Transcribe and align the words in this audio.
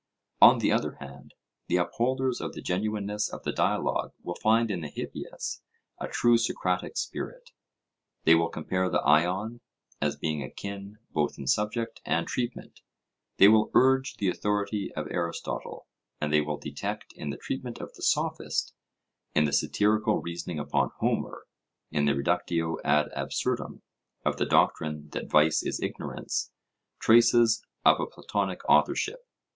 On 0.41 0.57
the 0.57 0.71
other 0.71 0.93
hand, 0.95 1.35
the 1.67 1.75
upholders 1.75 2.41
of 2.41 2.53
the 2.53 2.61
genuineness 2.63 3.31
of 3.31 3.43
the 3.43 3.51
dialogue 3.51 4.13
will 4.23 4.33
find 4.33 4.71
in 4.71 4.81
the 4.81 4.87
Hippias 4.87 5.61
a 5.99 6.07
true 6.07 6.39
Socratic 6.39 6.97
spirit; 6.97 7.51
they 8.23 8.33
will 8.33 8.49
compare 8.49 8.89
the 8.89 9.01
Ion 9.03 9.61
as 10.01 10.15
being 10.17 10.41
akin 10.41 10.97
both 11.11 11.37
in 11.37 11.45
subject 11.45 12.01
and 12.03 12.25
treatment; 12.25 12.81
they 13.37 13.47
will 13.47 13.69
urge 13.75 14.15
the 14.17 14.27
authority 14.27 14.91
of 14.95 15.05
Aristotle; 15.11 15.85
and 16.19 16.33
they 16.33 16.41
will 16.41 16.57
detect 16.57 17.13
in 17.15 17.29
the 17.29 17.37
treatment 17.37 17.77
of 17.79 17.93
the 17.93 18.01
Sophist, 18.01 18.73
in 19.35 19.43
the 19.45 19.53
satirical 19.53 20.17
reasoning 20.19 20.57
upon 20.57 20.89
Homer, 20.97 21.45
in 21.91 22.05
the 22.05 22.15
reductio 22.15 22.77
ad 22.83 23.09
absurdum 23.15 23.83
of 24.25 24.37
the 24.37 24.47
doctrine 24.47 25.09
that 25.09 25.29
vice 25.29 25.61
is 25.61 25.79
ignorance, 25.79 26.49
traces 26.99 27.63
of 27.85 27.99
a 27.99 28.07
Platonic 28.07 28.67
authorship. 28.67 29.19